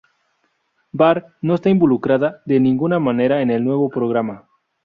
[0.91, 4.47] Barr no está involucrada de ninguna manera en el nuevo programa.